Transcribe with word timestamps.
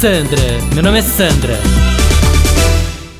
Sandra, 0.00 0.40
meu 0.74 0.82
nome 0.82 0.98
é 0.98 1.02
Sandra. 1.02 1.54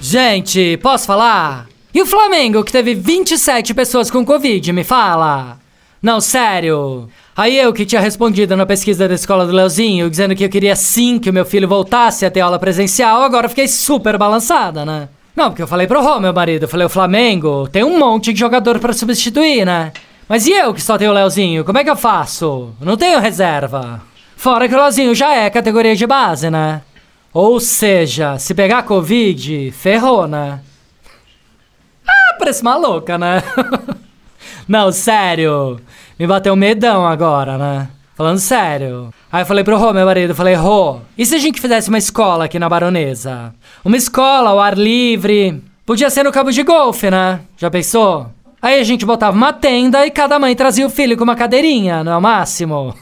Gente, 0.01 0.77
posso 0.79 1.07
falar? 1.07 1.67
E 1.95 2.03
o 2.03 2.07
Flamengo, 2.07 2.65
que 2.65 2.73
teve 2.73 2.95
27 2.95 3.73
pessoas 3.73 4.11
com 4.11 4.25
Covid, 4.25 4.73
me 4.73 4.83
fala? 4.83 5.59
Não, 6.03 6.21
sério. 6.21 7.09
Aí 7.37 7.57
eu 7.57 7.73
que 7.73 7.87
tinha 7.87 8.01
respondido 8.01 8.57
na 8.57 8.67
pesquisa 8.67 9.09
da 9.09 9.15
escola 9.15 9.47
do 9.47 9.53
Leozinho, 9.53 10.11
dizendo 10.11 10.35
que 10.35 10.45
eu 10.45 10.49
queria 10.49 10.75
sim 10.75 11.19
que 11.19 11.31
o 11.31 11.33
meu 11.33 11.45
filho 11.45 11.69
voltasse 11.69 12.27
a 12.27 12.31
ter 12.31 12.41
aula 12.41 12.59
presencial, 12.59 13.23
agora 13.23 13.49
fiquei 13.49 13.69
super 13.69 14.19
balançada, 14.19 14.85
né? 14.85 15.09
Não, 15.35 15.51
porque 15.51 15.63
eu 15.63 15.69
falei 15.69 15.87
pro 15.87 16.03
Rô, 16.03 16.21
meu 16.21 16.35
marido, 16.35 16.65
eu 16.65 16.69
falei, 16.69 16.87
o 16.87 16.91
Flamengo 16.91 17.69
tem 17.69 17.85
um 17.85 17.99
monte 17.99 18.33
de 18.33 18.41
jogador 18.41 18.79
para 18.81 18.93
substituir, 18.93 19.65
né? 19.65 19.93
Mas 20.29 20.47
e 20.47 20.53
eu 20.53 20.75
que 20.75 20.83
só 20.83 20.99
tenho 20.99 21.13
o 21.13 21.15
Leozinho, 21.15 21.65
como 21.65 21.79
é 21.79 21.85
que 21.85 21.91
eu 21.91 21.97
faço? 21.97 22.71
Não 22.81 22.97
tenho 22.97 23.21
reserva. 23.21 24.03
Fora 24.45 24.69
que 24.69 24.75
o 24.75 24.77
Leozinho 24.77 25.15
já 25.15 25.35
é 25.35 25.49
categoria 25.49 25.97
de 25.97 26.07
base, 26.07 26.51
né? 26.51 26.83
Ou 27.33 27.59
seja, 27.59 28.39
se 28.39 28.53
pegar 28.53 28.83
Covid, 28.83 29.71
ferrou, 29.71 30.29
né? 30.29 30.61
Ah, 32.07 32.37
parece 32.39 32.63
maluca, 32.63 33.17
né? 33.17 33.43
Não, 34.69 34.93
sério. 34.93 35.81
Me 36.19 36.27
bateu 36.27 36.55
medão 36.55 37.07
agora, 37.07 37.57
né? 37.57 37.89
Falando 38.15 38.39
sério. 38.39 39.09
Aí 39.33 39.41
eu 39.41 39.47
falei 39.47 39.65
pro 39.65 39.79
Rô, 39.79 39.95
meu 39.95 40.05
marido, 40.05 40.33
eu 40.33 40.37
falei, 40.37 40.53
Rô, 40.53 40.99
e 41.17 41.25
se 41.25 41.35
a 41.35 41.39
gente 41.39 41.59
fizesse 41.59 41.89
uma 41.89 41.97
escola 41.97 42.45
aqui 42.45 42.59
na 42.59 42.69
Baronesa? 42.69 43.55
Uma 43.83 43.97
escola 43.97 44.51
ao 44.51 44.61
ar 44.61 44.77
livre. 44.77 45.59
Podia 45.87 46.11
ser 46.11 46.23
no 46.23 46.31
cabo 46.31 46.51
de 46.51 46.63
golfe, 46.63 47.11
né? 47.11 47.41
Já 47.57 47.71
pensou? 47.71 48.27
Aí 48.61 48.79
a 48.79 48.85
gente 48.85 49.07
botava 49.07 49.35
uma 49.35 49.55
tenda 49.55 50.07
e 50.07 50.11
cada 50.11 50.39
mãe 50.39 50.55
trazia 50.55 50.87
o 50.87 50.91
filho 50.91 51.17
com 51.17 51.25
uma 51.25 51.35
cadeirinha, 51.35 52.05
não 52.05 52.13
é 52.13 52.17
o 52.19 52.21
máximo? 52.21 52.95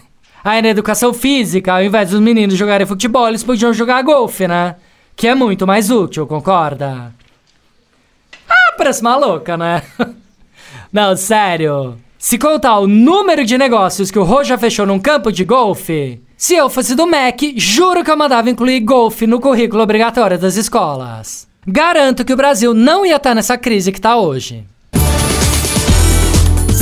Aí 0.45 0.61
na 0.61 0.69
educação 0.69 1.13
física, 1.13 1.75
ao 1.75 1.83
invés 1.83 2.11
dos 2.11 2.21
meninos 2.21 2.57
jogarem 2.57 2.87
futebol, 2.87 3.29
eles 3.29 3.45
podiam 3.45 3.73
jogar 3.73 4.03
golfe, 4.03 4.49
né? 4.49 4.77
Que 5.15 5.29
é 5.29 5.35
muito 5.35 5.67
mais 5.67 5.91
útil, 5.91 6.27
concorda? 6.27 7.13
Ah, 8.49 8.75
parece 8.77 9.03
maluca, 9.03 9.57
né? 9.57 9.83
Não, 10.93 11.17
sério. 11.17 11.97
Se 12.19 12.39
contar 12.39 12.79
o 12.79 12.87
número 12.87 13.45
de 13.45 13.57
negócios 13.57 14.11
que 14.11 14.19
o 14.19 14.25
Rô 14.25 14.45
já 14.45 14.59
fechou 14.59 14.87
num 14.87 14.99
campo 14.99 15.33
de 15.33 15.45
golfe, 15.45 16.21
se 16.37 16.55
eu 16.55 16.69
fosse 16.69 16.95
do 16.95 17.07
MEC, 17.07 17.55
juro 17.57 18.03
que 18.03 18.11
eu 18.11 18.17
mandava 18.17 18.51
incluir 18.51 18.81
golfe 18.81 19.27
no 19.27 19.41
currículo 19.41 19.83
obrigatório 19.83 20.39
das 20.39 20.57
escolas. 20.57 21.49
Garanto 21.67 22.25
que 22.25 22.33
o 22.33 22.37
Brasil 22.37 22.75
não 22.75 23.07
ia 23.07 23.17
estar 23.17 23.35
nessa 23.35 23.57
crise 23.57 23.93
que 23.93 24.01
tá 24.01 24.17
hoje. 24.17 24.65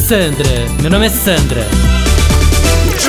Sandra, 0.08 0.66
meu 0.80 0.90
nome 0.90 1.06
é 1.06 1.10
Sandra. 1.10 1.99